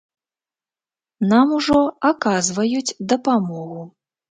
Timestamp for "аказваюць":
2.11-2.95